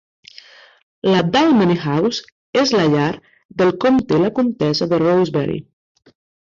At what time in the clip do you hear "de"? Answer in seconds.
4.97-5.03